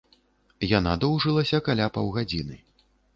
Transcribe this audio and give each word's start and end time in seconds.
Яна 0.69 0.93
доўжылася 1.03 1.59
каля 1.67 1.85
паўгадзіны. 1.99 2.59